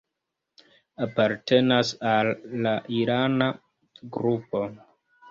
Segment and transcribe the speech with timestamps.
[1.05, 2.29] Apartenas al
[2.67, 3.49] la irana
[4.17, 4.63] grupo.